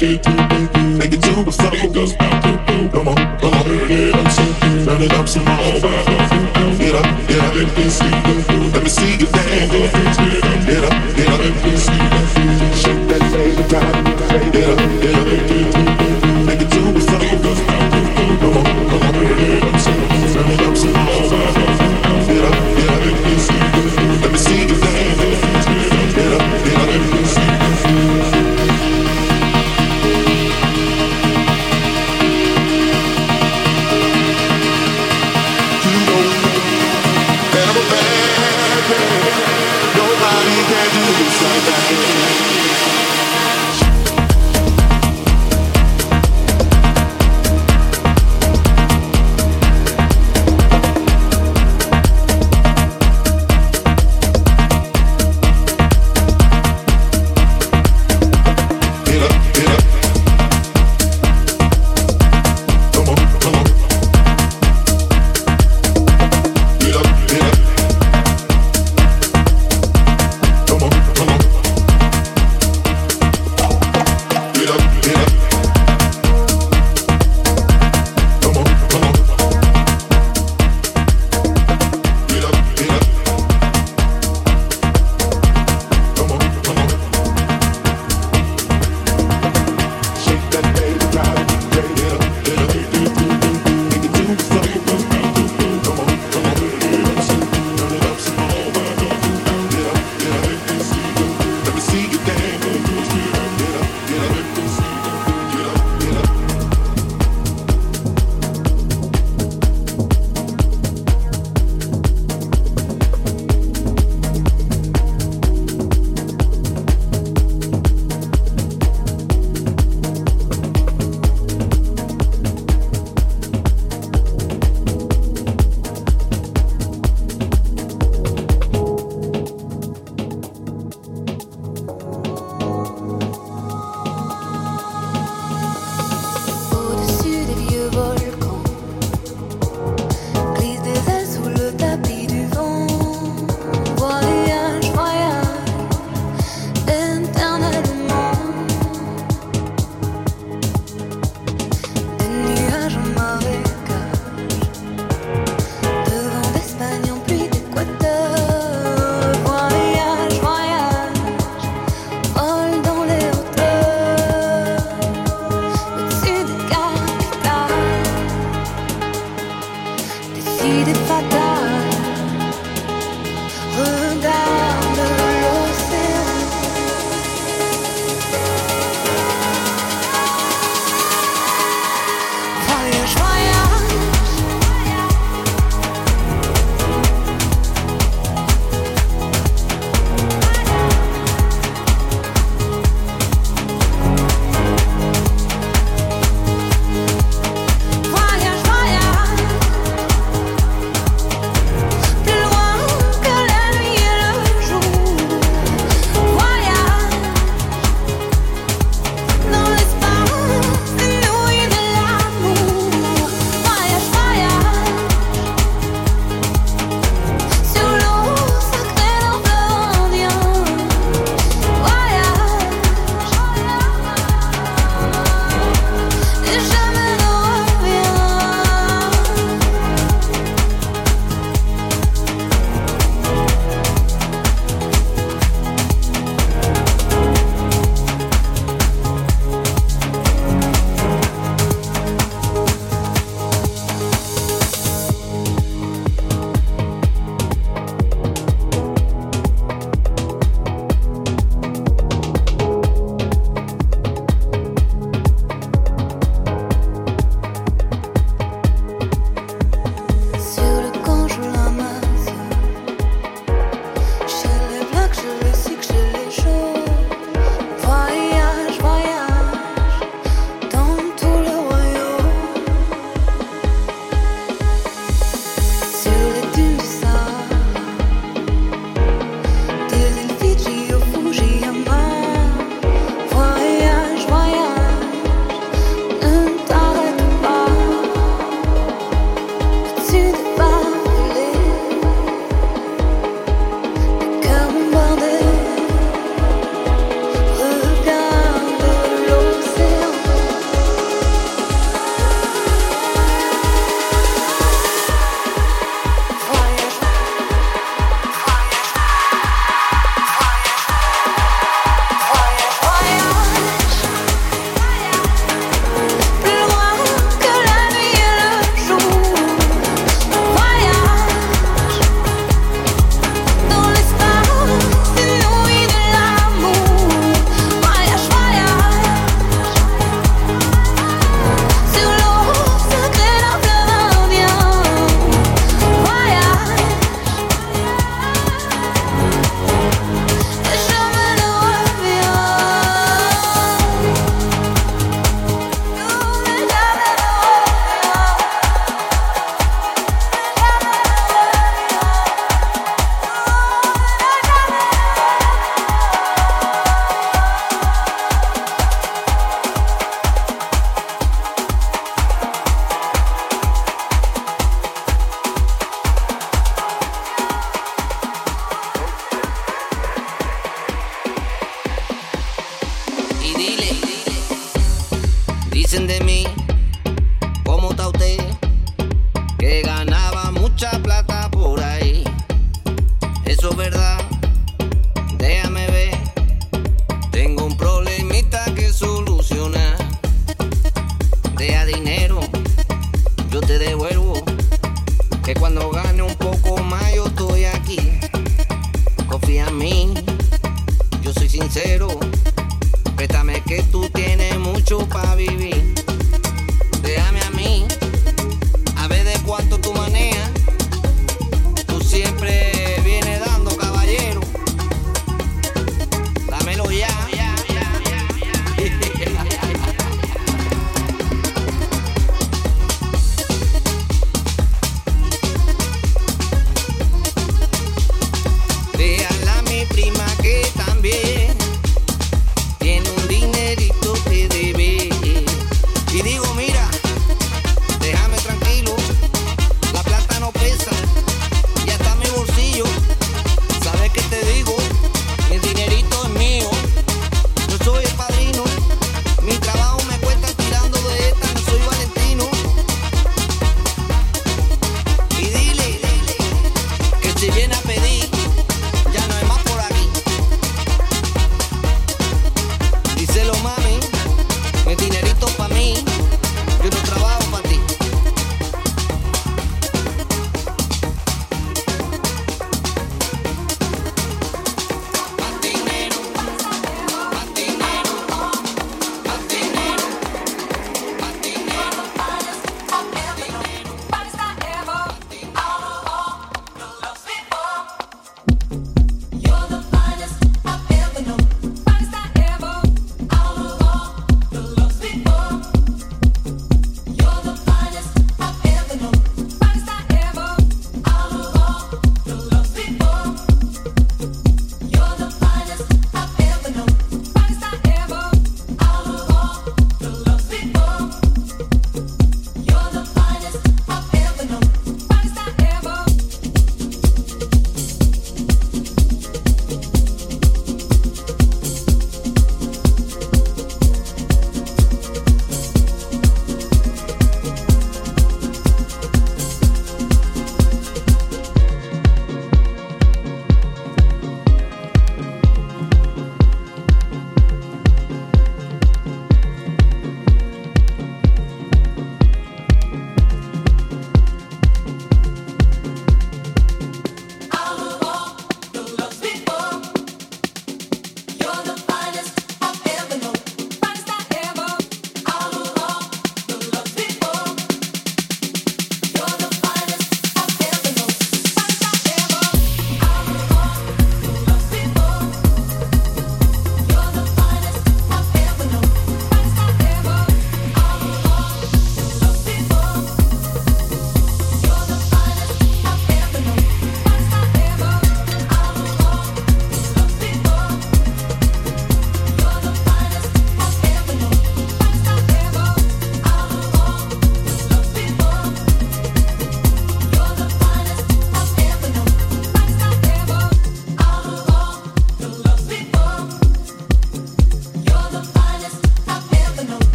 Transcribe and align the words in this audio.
It 0.00 0.37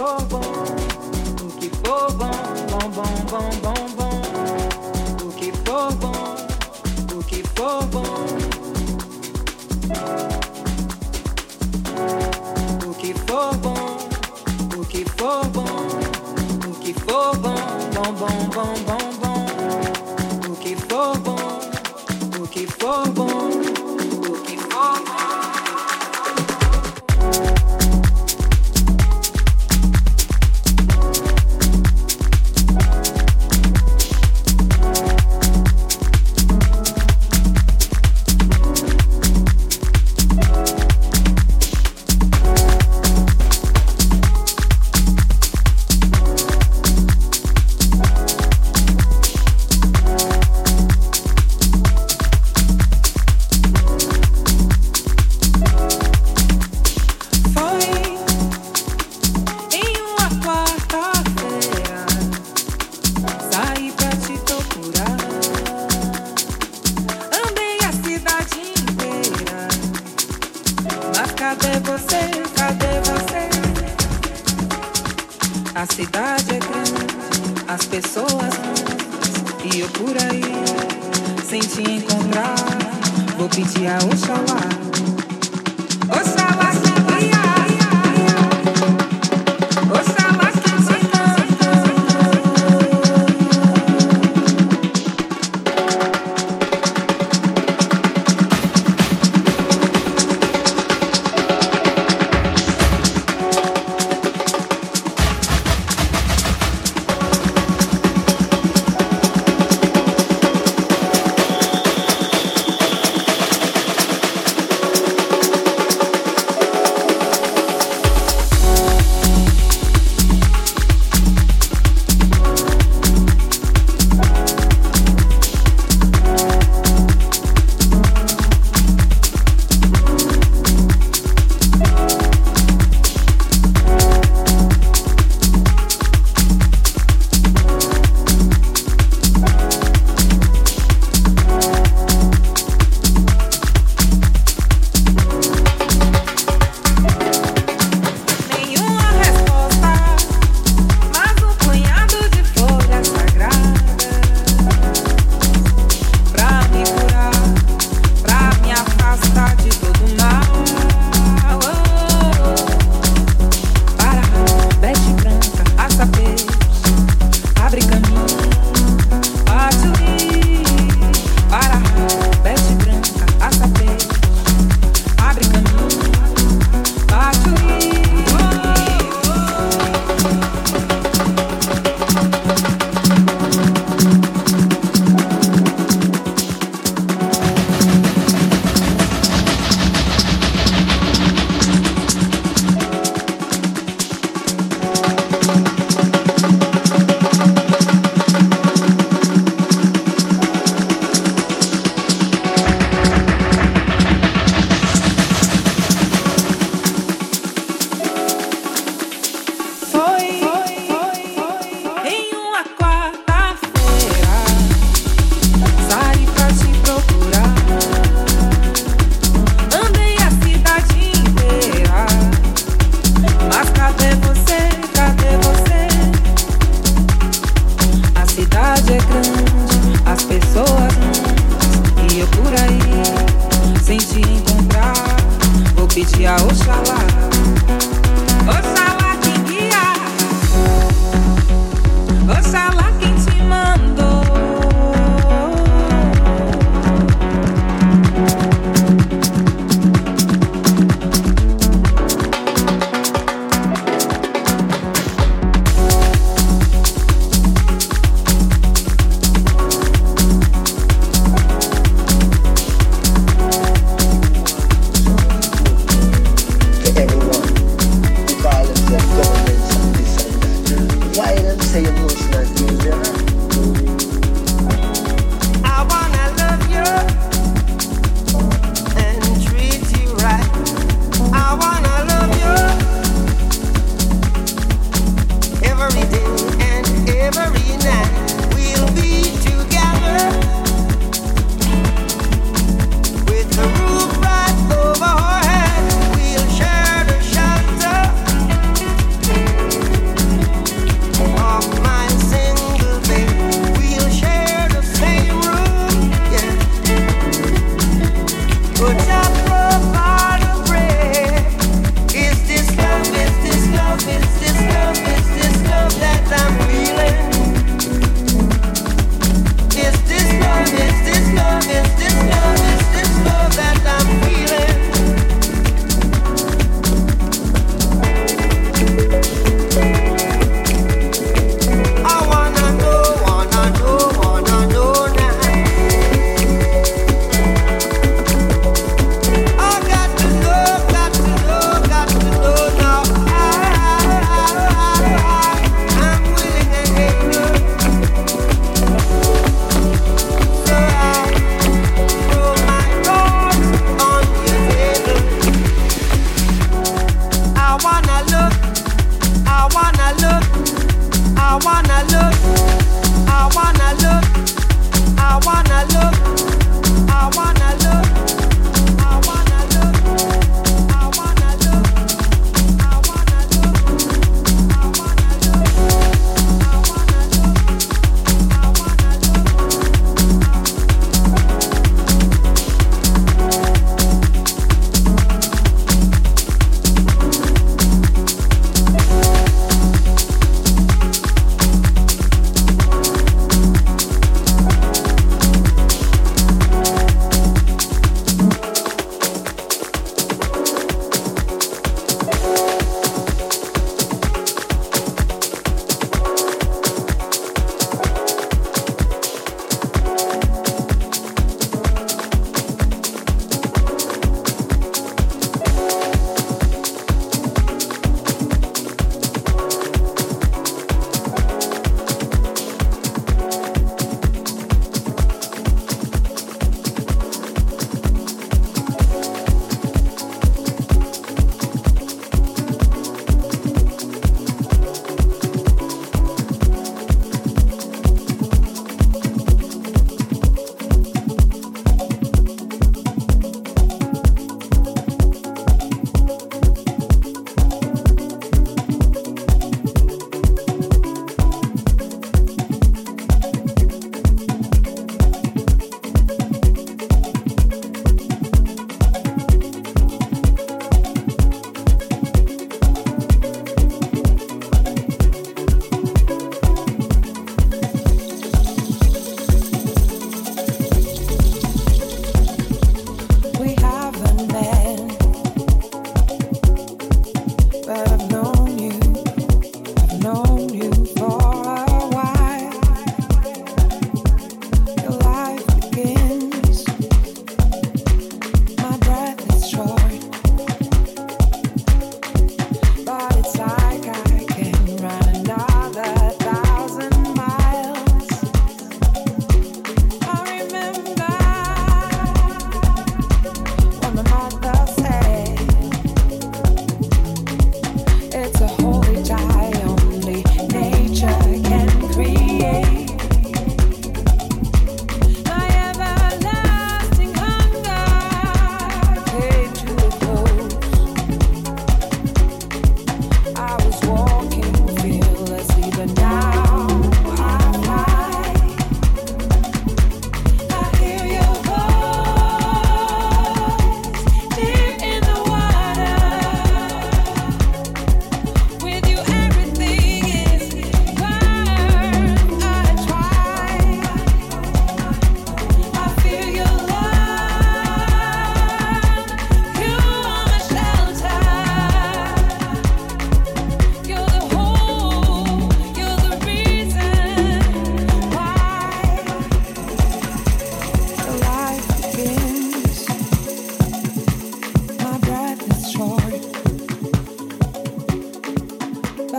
for 0.00 0.22
bom, 0.24 0.40
o 1.44 1.50
que 1.58 1.68
for 1.68 2.10
bom, 2.14 2.30
bom, 2.70 2.90
bom, 2.90 3.24
bom, 3.30 3.60
bom. 3.60 3.79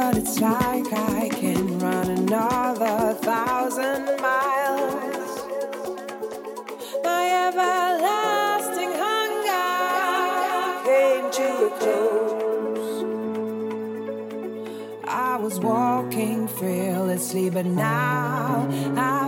but 0.01 0.17
it's 0.17 0.39
like 0.39 0.91
I 0.91 1.29
can 1.29 1.77
run 1.77 2.09
another 2.09 3.13
thousand 3.29 4.03
miles. 4.19 5.31
My 7.03 7.23
everlasting 7.45 8.93
hunger 9.03 9.69
came 10.89 11.25
to 11.37 11.47
a 11.67 11.71
close. 11.81 12.93
I 15.03 15.37
was 15.37 15.59
walking 15.59 16.47
fearlessly, 16.47 17.51
but 17.51 17.67
now 17.67 18.67
I 18.97 19.20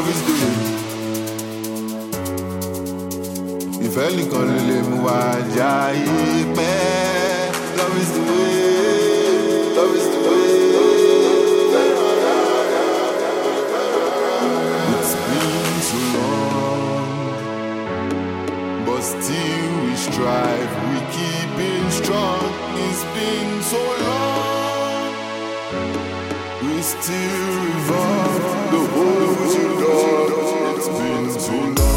love 0.00 0.12
is 0.14 0.22
good. 0.28 0.52
ìfẹ́ 3.86 4.06
nìkan 4.16 4.44
ló 4.50 4.58
lè 4.68 4.78
mú 4.88 4.96
wa 5.06 5.20
jáyé 5.56 6.18
pẹ́. 6.56 6.78
love 7.78 7.96
is 8.02 8.10
the 8.16 8.22
way 8.30 8.58
love 9.76 9.94
is 10.00 10.06
the 10.14 10.20
way. 10.26 10.48
it's 14.94 15.12
been 15.28 15.76
so 15.90 16.00
long 16.16 17.06
but 18.86 19.00
still 19.12 19.70
we 19.84 19.92
strive 20.06 20.72
we 20.90 20.98
keep 21.14 21.48
being 21.60 21.90
strong 22.00 22.42
it's 22.84 23.02
been 23.16 23.50
so 23.72 23.82
long 24.04 25.12
we 26.66 26.74
still 26.92 27.46
revolve 27.66 28.44
the 28.72 28.82
world 28.94 29.09
too 31.40 31.52
long. 31.52 31.89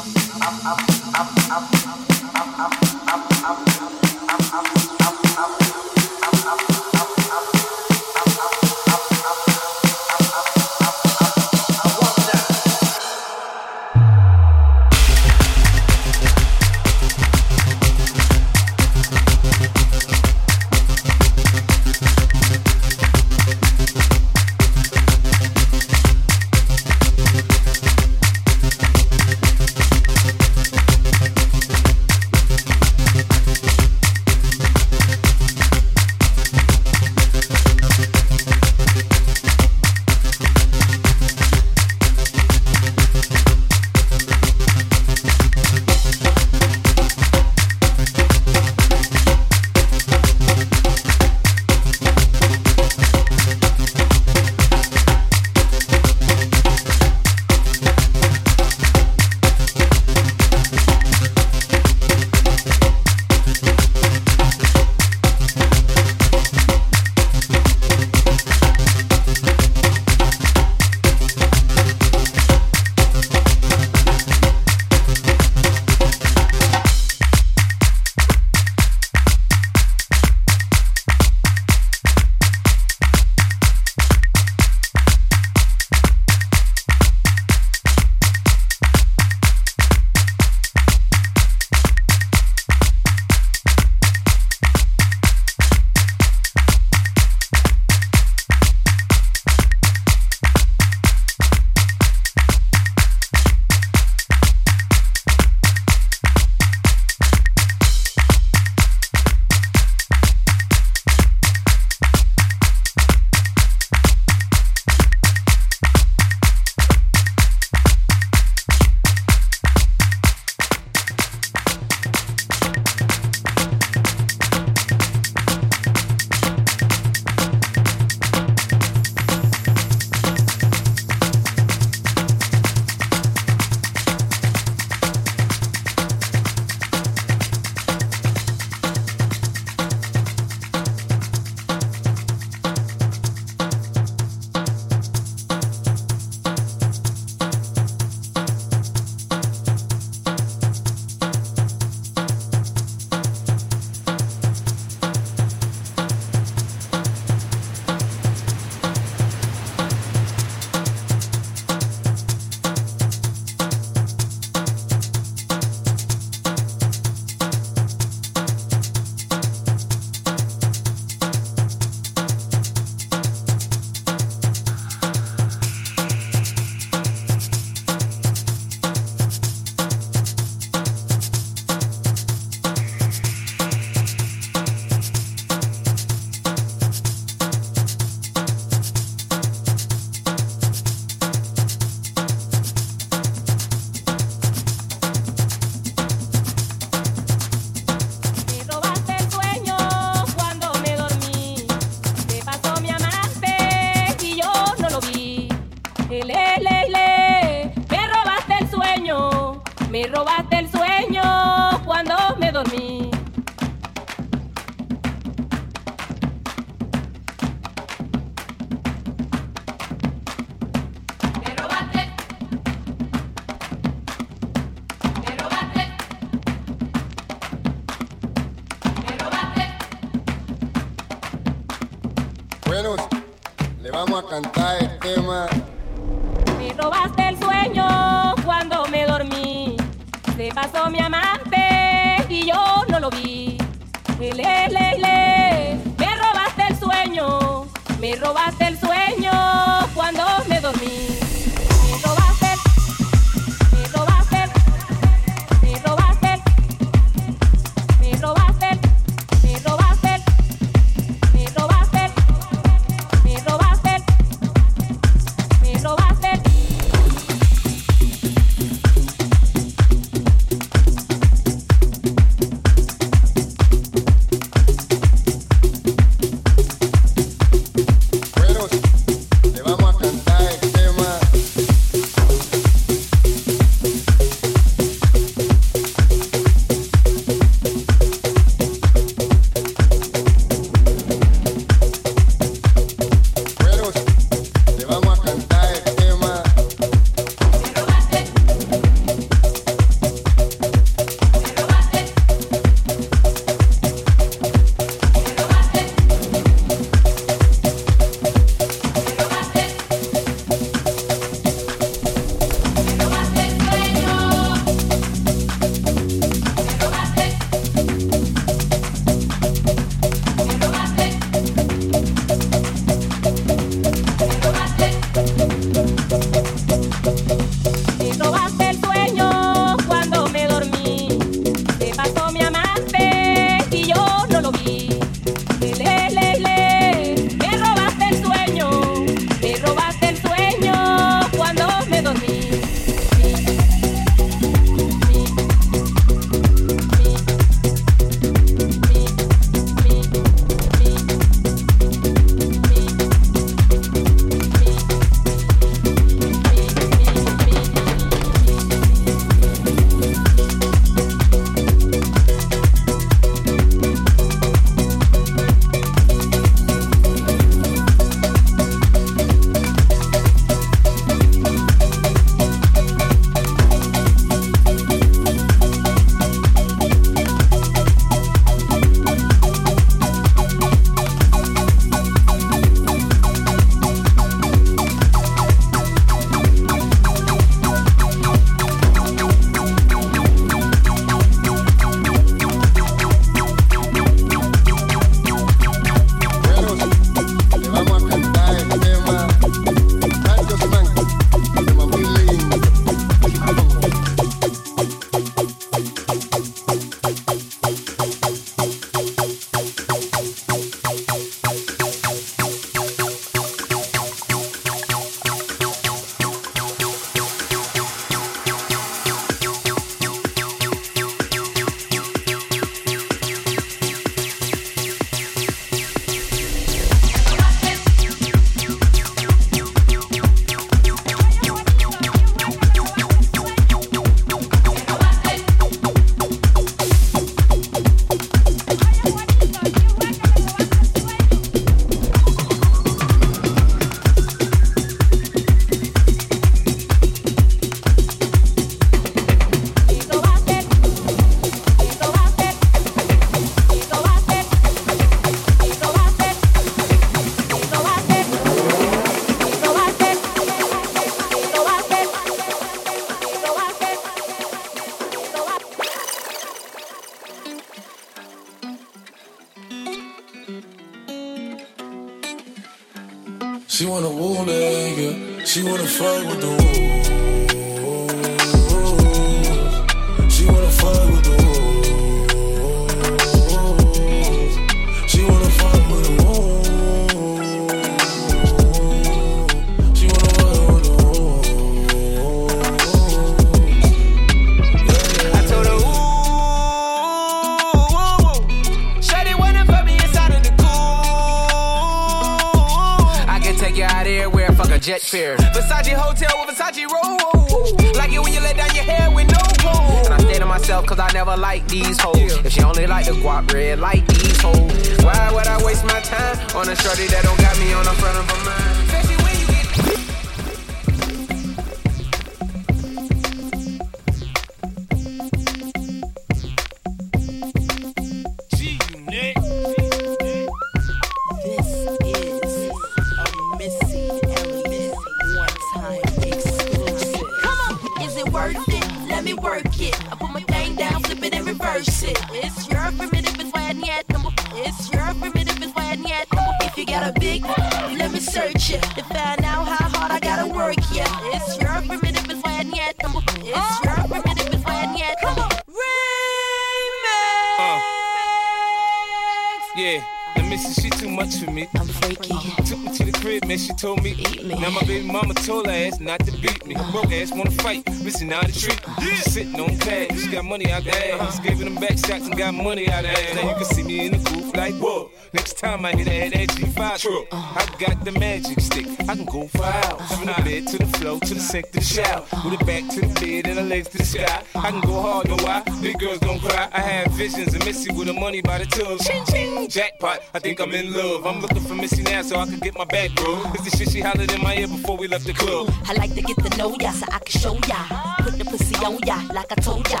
Got 572.52 572.64
money 572.64 572.88
out 572.88 573.02
the 573.02 573.10
ass. 573.10 573.34
Now 573.34 573.48
you 573.48 573.54
can 573.56 573.64
see 573.64 573.82
me 573.82 574.06
in 574.06 574.12
the 574.12 574.30
booth 574.30 574.56
like, 574.56 574.74
whoa. 574.74 575.10
Next 575.34 575.58
time 575.58 575.84
I 575.84 575.92
hit 575.92 576.08
her, 576.08 576.30
that 576.30 576.48
G5 576.48 576.98
truck. 576.98 577.26
I 577.32 577.76
got 577.78 578.04
the 578.04 578.12
magic 578.12 578.60
stick, 578.60 578.86
I 579.00 579.16
can 579.16 579.24
go 579.26 579.48
hours. 579.62 580.12
From 580.12 580.26
the 580.26 580.34
bed 580.44 580.66
to 580.68 580.78
the 580.78 580.86
floor, 580.98 581.20
to 581.20 581.34
the 581.34 581.40
sink, 581.40 581.66
to 581.66 581.72
the 581.72 581.80
shower. 581.82 582.24
With 582.44 582.58
her 582.58 582.64
back 582.64 582.88
to 582.94 583.00
the 583.00 583.14
bed 583.20 583.46
and 583.48 583.58
her 583.58 583.64
legs 583.64 583.88
to 583.90 583.98
the 583.98 584.04
sky. 584.04 584.42
I 584.54 584.70
can 584.70 584.80
go 584.80 585.02
hard, 585.02 585.28
know 585.28 585.36
why? 585.36 585.62
Big 585.82 585.98
girls 585.98 586.20
don't 586.20 586.40
cry. 586.40 586.68
I 586.72 586.80
have 586.80 587.12
visions 587.12 587.54
of 587.54 587.64
Missy 587.64 587.92
with 587.92 588.06
the 588.06 588.14
money 588.14 588.40
by 588.40 588.58
the 588.58 588.66
tub. 588.66 588.98
Ching, 589.00 589.24
ching, 589.26 589.68
jackpot. 589.68 590.22
I 590.34 590.38
think 590.38 590.60
I'm 590.60 590.72
in 590.72 590.92
love. 590.94 591.26
I'm 591.26 591.40
looking 591.40 591.60
for 591.60 591.74
Missy 591.74 592.02
now 592.02 592.22
so 592.22 592.38
I 592.38 592.46
can 592.46 592.58
get 592.60 592.74
my 592.76 592.86
back, 592.86 593.14
bro. 593.14 593.42
It's 593.54 593.70
the 593.70 593.76
shit 593.76 593.90
she 593.90 594.00
hollered 594.00 594.32
in 594.32 594.42
my 594.42 594.56
ear 594.56 594.68
before 594.68 594.96
we 594.96 595.08
left 595.08 595.26
the 595.26 595.34
club. 595.34 595.70
I 595.84 595.92
like 595.94 596.14
to 596.14 596.22
get 596.22 596.36
to 596.38 596.56
know 596.56 596.74
ya 596.80 596.92
so 596.92 597.06
I 597.12 597.18
can 597.18 597.40
show 597.40 597.54
ya. 597.68 597.80
Put 598.20 598.38
the 598.38 598.44
pussy 598.44 598.74
on 598.76 598.98
ya 599.04 599.20
like 599.34 599.52
I 599.52 599.56
told 599.56 599.88
ya. 599.90 600.00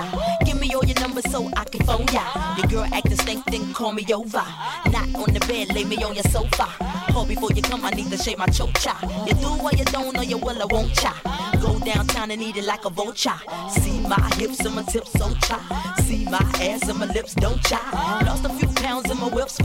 Call 3.78 3.92
me 3.92 4.04
over. 4.12 4.44
Not 4.90 5.08
on 5.14 5.32
the 5.32 5.44
bed, 5.46 5.72
lay 5.72 5.84
me 5.84 6.02
on 6.02 6.12
your 6.12 6.24
sofa. 6.24 6.66
Call 7.12 7.24
before 7.24 7.52
you 7.52 7.62
come, 7.62 7.84
I 7.84 7.90
need 7.90 8.10
to 8.10 8.16
shave 8.16 8.36
my 8.36 8.46
chocha. 8.46 8.92
You 9.28 9.34
do 9.34 9.50
or 9.62 9.70
you 9.70 9.84
don't, 9.84 10.18
or 10.18 10.24
you 10.24 10.36
will, 10.36 10.60
I 10.60 10.64
won't 10.64 10.92
cha. 10.94 11.14
Go 11.62 11.78
downtown 11.78 12.32
and 12.32 12.42
eat 12.42 12.56
it 12.56 12.64
like 12.64 12.84
a 12.84 12.90
vulture. 12.90 13.38
See 13.70 14.00
my 14.00 14.20
hips 14.34 14.58
and 14.66 14.74
my 14.74 14.82
tips, 14.82 15.12
so 15.12 15.32
cha. 15.46 15.58
See 16.02 16.24
my 16.24 16.42
ass 16.58 16.88
and 16.88 16.98
my 16.98 17.06
lips, 17.06 17.34
don't 17.34 17.62
cha. 17.62 17.80
Lost 18.26 18.44
a 18.46 18.48
few 18.48 18.66
pounds 18.82 19.08
in 19.12 19.16
my 19.18 19.28
whips, 19.28 19.60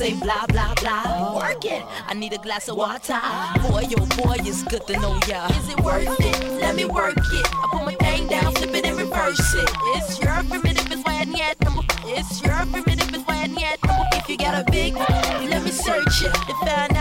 say 0.00 0.14
blah 0.14 0.46
blah 0.46 0.72
blah. 0.80 1.36
Work 1.36 1.66
it. 1.66 1.84
I 2.08 2.14
need 2.14 2.32
a 2.32 2.38
glass 2.38 2.68
of 2.68 2.76
water. 2.76 3.20
Boy, 3.68 3.84
yo, 3.92 4.00
boy, 4.16 4.36
it's 4.48 4.62
good 4.62 4.86
to 4.86 4.94
know 4.98 5.20
ya. 5.28 5.46
Is 5.58 5.68
it 5.68 5.80
worth 5.80 6.16
it? 6.20 6.38
Let 6.62 6.74
me 6.74 6.86
work 6.86 7.18
it. 7.18 7.46
I 7.62 7.66
put 7.70 7.84
my 7.84 7.94
thing 7.96 8.26
down, 8.26 8.54
flip 8.54 8.74
it 8.74 8.86
and 8.86 8.96
reverse 8.96 9.54
it. 9.62 9.70
It's 9.96 10.18
your 10.22 10.42
primitive, 10.48 10.90
it's 10.90 11.04
when 11.04 11.36
yet. 11.36 11.56
It's 12.16 12.42
your 12.42 12.64
primitive, 12.72 13.12
it's 13.14 13.26
when 13.28 13.52
yet. 13.58 13.78
If 14.16 14.26
you 14.30 14.38
got 14.38 14.54
a 14.62 14.64
big, 14.72 14.96
let 15.52 15.62
me 15.66 15.70
search 15.70 16.16
it 16.24 16.32
to 16.48 16.54
find 16.64 16.96
out 16.96 16.99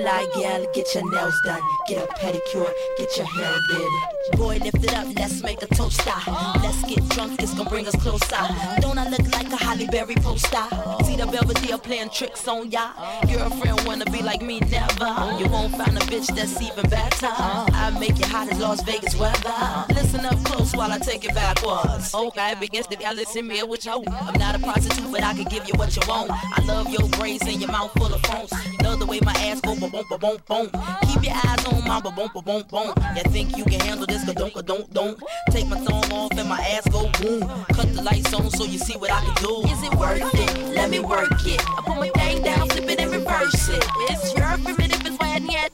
fly 0.00 0.26
gal, 0.34 0.66
get 0.72 0.94
your 0.94 1.10
nails 1.10 1.40
done, 1.42 1.60
get 1.86 1.98
a 2.02 2.06
pedicure, 2.14 2.72
get 2.96 3.16
your 3.16 3.26
hair 3.26 3.54
did. 3.68 4.38
Boy, 4.38 4.58
lift 4.58 4.82
it 4.84 4.94
up, 4.94 5.06
let's 5.16 5.42
make 5.42 5.62
a 5.62 5.66
toast 5.74 6.00
stop. 6.00 6.26
Let's 6.62 6.82
get 6.84 7.06
drunk, 7.10 7.42
it's 7.42 7.54
gonna 7.54 7.68
bring 7.68 7.86
us 7.86 7.96
closer. 7.96 8.42
Don't 8.80 8.98
I 8.98 9.08
look 9.08 9.26
like 9.32 9.52
a 9.52 9.56
Holly 9.56 9.86
Berry 9.86 10.14
poster? 10.16 10.66
See 11.04 11.16
the 11.16 11.26
Belvedere 11.26 11.78
playing 11.78 12.10
tricks 12.10 12.46
on 12.48 12.70
ya. 12.70 12.92
Girlfriend 13.26 13.86
wanna 13.86 14.06
be 14.06 14.22
like 14.22 14.42
me, 14.42 14.60
never. 14.60 15.12
You 15.38 15.48
won't 15.48 15.76
find 15.76 15.96
a 15.96 16.00
bitch 16.00 16.28
that's 16.34 16.60
even 16.62 16.88
better. 16.88 17.28
I 17.28 17.96
make 17.98 18.18
it 18.18 18.26
hot 18.26 18.50
as 18.50 18.58
Las 18.58 18.82
Vegas 18.82 19.16
weather. 19.16 19.84
Listen 19.90 20.24
up 20.24 20.42
close 20.44 20.74
while 20.74 20.92
I 20.92 20.98
take 20.98 21.24
it 21.24 21.34
backwards. 21.34 22.14
Okay, 22.14 22.54
begins 22.58 22.86
to 22.88 22.96
y'all 23.00 23.14
listen 23.14 23.46
me 23.46 23.62
with 23.62 23.84
you. 23.84 24.02
I'm 24.08 24.38
not 24.38 24.54
a 24.54 24.58
prostitute, 24.58 25.10
but 25.10 25.22
I 25.22 25.34
can 25.34 25.44
give 25.44 25.66
you 25.68 25.74
what 25.76 25.94
you 25.96 26.02
want. 26.08 26.30
I 26.30 26.62
love 26.64 26.88
your 26.90 27.06
braids 27.10 27.46
and 27.46 27.60
your 27.60 27.70
mouth 27.70 27.92
full 27.96 28.12
of 28.12 28.20
phones. 28.22 28.52
Love 28.82 28.98
the 29.00 29.06
way 29.06 29.20
my 29.22 29.32
ass 29.32 29.60
go 29.60 29.74
boom 29.90 30.04
boom 30.08 30.18
boom 30.20 30.38
boom. 30.46 30.70
Keep 31.02 31.24
your 31.24 31.34
eyes 31.34 31.64
on 31.66 31.84
my 31.86 32.00
boom 32.00 32.14
boom 32.14 32.44
boom 32.44 32.62
boom. 32.70 32.94
You 33.16 33.22
think 33.24 33.56
you 33.56 33.64
can 33.64 33.80
handle 33.80 34.06
this? 34.06 34.24
Ka 34.24 34.32
don't 34.32 34.52
ka 34.54 34.62
don't 34.62 34.92
don't. 34.92 35.22
Take 35.50 35.68
my 35.68 35.78
thumb 35.78 36.12
off 36.12 36.32
and 36.38 36.48
my 36.48 36.60
ass 36.60 36.86
go 36.88 37.10
boom. 37.20 37.40
Cut 37.72 37.92
the 37.94 38.02
lights 38.02 38.32
on 38.32 38.50
so 38.50 38.64
you 38.64 38.78
see 38.78 38.96
what 38.96 39.10
I 39.10 39.20
can 39.24 39.34
do. 39.42 39.62
Is 39.68 39.82
it 39.82 39.94
worth 39.94 40.34
it? 40.34 40.74
Let 40.74 40.90
me 40.90 41.00
work 41.00 41.30
it. 41.46 41.60
I 41.68 41.82
put 41.84 41.96
my 41.96 42.08
thing 42.10 42.42
down, 42.42 42.68
flip 42.68 42.88
it 42.88 43.00
and 43.00 43.10
reverse 43.10 43.68
it. 43.68 43.84
It's 44.10 44.34
your 44.34 44.56
primitive, 44.58 45.06
it's 45.06 45.18
when 45.18 45.46
yet. 45.50 45.70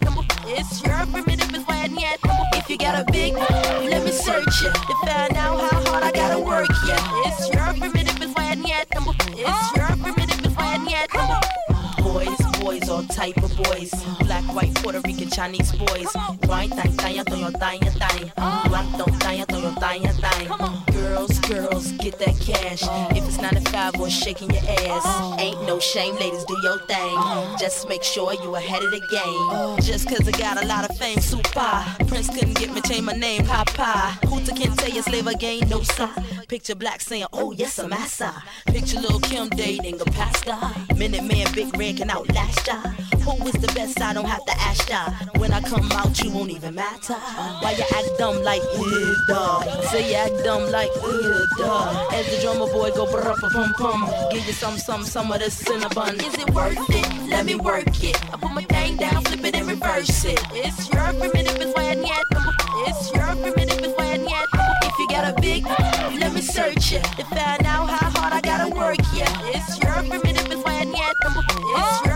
It's 0.48 0.82
your 0.82 1.06
primitive, 1.06 1.55
it's 1.55 1.66
when 1.66 1.97
yet. 1.98 2.18
If 2.55 2.70
you 2.70 2.78
got 2.78 2.98
a 3.01 3.12
big, 3.12 3.34
let 3.34 4.05
me 4.05 4.10
search 4.12 4.62
it 4.62 4.74
to 4.74 4.94
find 5.05 5.36
out 5.36 5.60
how 5.60 5.84
hard 5.90 6.02
I 6.05 6.12
gotta 6.12 6.40
work. 6.40 6.68
Yeah, 6.86 6.98
it's 7.26 7.48
your 7.52 7.74
primitive, 7.74 8.20
it's 8.22 8.34
when 8.34 8.64
yet. 8.64 8.86
It's 8.90 9.76
your 9.76 9.86
primitive, 10.02 10.44
it's 10.44 10.56
when 10.56 10.88
yet. 10.88 11.10
Boys, 12.02 12.45
boys, 12.66 12.88
all 12.88 13.02
type 13.05 13.36
of 13.36 13.56
boys. 13.56 13.93
Black, 14.20 14.43
white, 14.55 14.74
Puerto 14.76 15.01
Rican, 15.05 15.30
Chinese 15.30 15.70
boys. 15.72 16.09
Wine, 16.48 16.70
thang, 16.70 16.93
thang, 16.93 17.24
thang, 17.24 17.52
thang, 17.52 17.80
thang, 17.80 17.80
thang. 17.80 18.32
Rock, 18.72 18.86
don't 18.98 19.16
thang, 19.22 19.44
thang, 19.44 19.74
thang, 19.76 20.02
thang. 20.22 20.84
Girls, 20.93 21.38
girls, 21.40 21.93
get 21.93 22.18
that 22.18 22.34
cash. 22.40 22.82
If 23.16 23.24
it's 23.28 23.40
95 23.40 24.01
or 24.01 24.10
shaking 24.10 24.51
your 24.51 24.62
ass, 24.88 25.38
ain't 25.38 25.62
no 25.66 25.78
shame, 25.78 26.16
ladies, 26.16 26.44
do 26.44 26.56
your 26.62 26.78
thing. 26.86 27.16
Just 27.59 27.88
make 27.88 28.02
sure 28.02 28.34
you 28.34 28.56
ahead 28.56 28.82
of 28.82 28.90
the 28.90 29.02
game. 29.10 29.86
Just 29.86 30.09
cause 30.09 30.26
I 30.26 30.32
got 30.32 30.62
a 30.62 30.66
lot 30.66 30.88
of 30.90 30.97
fame, 30.98 31.20
super. 31.20 31.84
Prince 32.09 32.30
couldn't 32.30 32.56
get 32.56 32.72
me, 32.74 32.80
change 32.80 33.05
my 33.05 33.12
name, 33.12 33.44
Papa. 33.47 34.18
Hooter 34.26 34.52
can't 34.52 34.76
tell 34.76 34.90
you 34.90 35.02
slave 35.02 35.28
again, 35.28 35.68
no 35.68 35.82
sir. 35.82 36.10
Picture 36.48 36.74
black 36.74 37.01
saying, 37.01 37.26
oh 37.32 37.52
yes, 37.52 37.78
I'm 37.78 37.90
massa. 37.90 38.43
Picture 38.66 39.01
little 39.01 39.20
Kim 39.20 39.48
dating 39.51 40.01
a 40.01 40.05
pastor. 40.05 40.56
Minute 40.97 41.24
man, 41.24 41.47
big 41.55 41.76
red 41.76 41.97
can 41.97 42.10
outlast 42.10 42.56
ya. 42.66 42.81
Who 43.27 43.47
is 43.49 43.55
the 43.55 43.70
best? 43.74 44.01
I 44.01 44.12
don't 44.12 44.24
have 44.27 44.45
to 44.47 44.55
ask 44.61 44.89
ya. 44.89 45.11
When 45.39 45.53
I 45.53 45.61
come 45.61 45.91
out, 45.93 46.23
you 46.23 46.31
won't 46.31 46.51
even 46.51 46.74
matter. 46.74 47.15
Why 47.61 47.73
you 47.73 47.85
act 47.95 48.11
dumb 48.19 48.43
like, 48.43 48.62
uh, 48.62 49.15
duh. 49.27 49.83
Say 49.91 50.11
you 50.11 50.16
act 50.16 50.45
dumb 50.45 50.70
like, 50.70 50.91
uh, 51.03 51.47
duh. 51.59 52.09
As 52.12 52.27
the 52.31 52.39
drummer 52.43 52.70
boy 52.70 52.91
go 52.93 53.11
brr 53.11 53.35
pum 53.53 53.74
pum. 53.74 54.09
Give 54.31 54.47
you 54.47 54.53
some, 54.53 54.78
some, 54.78 55.03
some 55.03 55.33
of 55.33 55.41
this 55.41 55.59
cinnamon. 55.59 56.20
Is 56.20 56.35
it 56.35 56.51
worth 56.51 56.78
it? 56.91 57.31
Let 57.31 57.45
me 57.47 57.57
work 57.57 57.89
it. 58.05 58.16
I 58.33 58.37
put 58.37 58.53
my 58.53 58.62
thing 58.62 58.97
down, 58.97 59.24
flip 59.24 59.45
it 59.45 59.57
and 59.57 59.66
reverse 59.66 60.24
it. 60.24 60.41
It's 60.53 60.89
your 60.93 61.12
primitive, 61.19 61.57
it's 61.61 61.74
when 61.77 62.05
yet. 62.05 62.24
It's 62.87 63.12
your 63.12 63.35
primitive, 63.35 63.81
it's 63.83 63.99
when 63.99 64.23
yet. 64.28 64.47
If 64.85 64.99
you 64.99 65.09
got 65.09 65.24
a 65.37 65.41
big, 65.41 65.66
let 65.66 66.33
me 66.33 66.41
search 66.41 66.93
it 66.93 67.03
to 67.16 67.24
find 67.24 67.66
out 67.66 67.91
how 67.91 68.11
hard 68.11 68.33
I 68.33 68.41
gotta 68.41 68.74
work. 68.74 68.99
Yeah, 69.12 69.28
it's 69.45 69.78
your 69.83 69.93
primitive, 70.09 70.47
it's 70.51 70.65
when 70.65 70.95
yet. 70.95 71.15
It's 71.24 72.07
your 72.07 72.15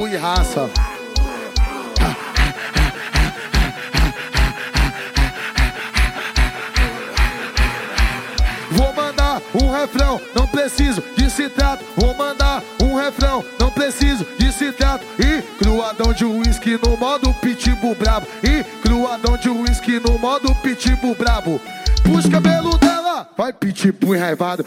e 0.00 0.16
raça. 0.16 0.70
Vou 8.70 8.92
mandar 8.94 9.42
um 9.54 9.70
refrão, 9.70 10.20
não 10.34 10.46
preciso 10.46 11.02
de 11.16 11.30
citato. 11.30 11.84
Vou 11.94 12.14
mandar 12.14 12.62
um 12.82 12.94
refrão, 12.94 13.44
não 13.60 13.70
preciso 13.70 14.26
de 14.38 14.50
citato. 14.50 15.04
E 15.18 15.42
cruadão 15.62 16.14
de 16.14 16.24
uísque 16.24 16.78
no 16.82 16.96
modo 16.96 17.32
pitbull 17.34 17.94
brabo. 17.94 18.26
E 18.42 18.64
cruadão 18.80 19.36
de 19.36 19.50
uísque 19.50 20.00
no 20.00 20.18
modo 20.18 20.54
pitbull 20.56 21.14
brabo. 21.14 21.60
Puxa 22.02 22.30
cabelo 22.30 22.78
dela, 22.78 23.28
vai 23.36 23.52
pitbull 23.52 24.16
enraivado. 24.16 24.64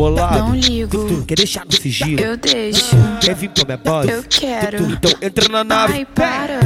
Bolado. 0.00 0.38
Não 0.38 0.54
ligo. 0.54 0.90
Tu, 0.90 1.06
tu, 1.06 1.26
quer 1.26 1.34
deixar 1.34 1.66
no 1.66 1.72
sigilo? 1.72 2.20
Eu 2.20 2.36
deixo. 2.36 2.96
Quer 3.20 3.34
vir 3.34 3.50
pra 3.50 3.64
minha 3.64 3.76
base? 3.76 4.10
Eu 4.10 4.24
quero. 4.28 4.78
Tu, 4.78 4.84
tu, 4.84 4.92
então 4.92 5.12
entra 5.20 5.48
na 5.48 5.64
nave. 5.64 5.92
Ai, 5.92 6.06
para. 6.06 6.60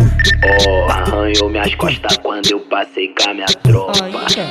Oh, 0.69 0.91
arranhou 0.91 1.51
minhas 1.51 1.75
costas 1.75 2.17
quando 2.19 2.51
eu 2.51 2.61
passei 2.61 3.09
com 3.09 3.31
a 3.31 3.35
minha 3.35 3.47
tropa. 3.47 3.93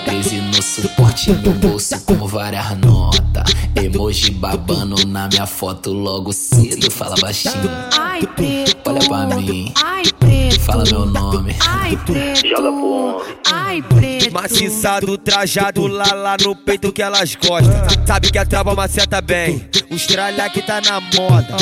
Crise 0.05 0.35
no 0.37 0.61
suporte 0.61 1.31
no 1.31 1.51
bolso 1.53 2.03
com 2.05 2.27
várias 2.27 2.77
notas. 2.77 3.53
Emoji 3.75 4.31
babando 4.31 5.07
na 5.07 5.29
minha 5.29 5.45
foto 5.45 5.93
logo 5.93 6.33
cedo. 6.33 6.91
Fala 6.91 7.15
baixinho. 7.21 7.69
Ai, 7.97 8.21
preto. 8.35 8.89
Olha 8.89 8.99
pra 9.07 9.37
mim. 9.37 9.71
Ai. 9.81 10.03
Fala 10.65 10.83
meu 10.89 11.05
nome. 11.05 11.55
Ai, 11.67 11.97
preto. 12.05 12.47
Joga 12.47 12.71
pro 12.71 12.89
homem. 12.91 13.35
Ai, 13.51 13.81
preto. 13.81 14.33
Maciçado, 14.33 15.17
trajado 15.17 15.87
lá, 15.87 16.13
lá 16.13 16.37
no 16.41 16.55
peito 16.55 16.91
que 16.91 17.01
elas 17.01 17.35
gostam. 17.35 17.73
Sabe 18.05 18.31
que 18.31 18.37
a 18.37 18.45
trava 18.45 18.73
maceta 18.73 19.21
bem. 19.21 19.67
O 19.91 19.95
estralha 19.95 20.49
que 20.49 20.61
tá 20.61 20.79
na 20.81 20.99
moda. 21.01 21.57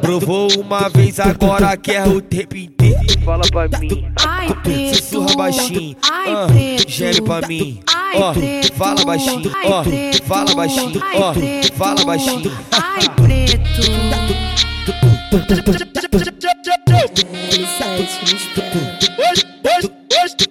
Provou 0.00 0.48
uma 0.60 0.88
vez, 0.88 1.18
agora 1.18 1.76
quer 1.76 2.06
o 2.06 2.20
tempo 2.20 2.56
inteiro. 2.56 3.00
Fala 3.24 3.44
pra 3.50 3.66
mim. 3.78 4.06
Ai, 4.24 4.54
preto. 4.62 4.96
Sussurra 4.96 5.34
baixinho. 5.36 5.96
Ai, 6.10 6.32
ah, 6.32 6.46
preto. 6.46 6.90
Gere 6.90 7.22
pra 7.22 7.46
mim. 7.48 7.80
Ai, 7.94 8.20
Ó, 8.20 8.32
preto. 8.32 8.74
fala 8.74 9.04
baixinho. 9.04 9.52
Ai, 9.54 9.70
Ó, 9.72 9.82
preto. 9.82 10.22
fala 10.24 10.54
baixinho. 10.54 11.02
Ai, 11.02 11.18
Ó, 11.20 11.32
preto. 11.32 11.72
fala 11.74 12.04
baixinho. 12.04 12.52
Ai, 12.72 13.08
preto. 13.16 15.13
Hoje, 15.34 15.42
hoje, 19.64 19.90
hoje, 20.12 20.44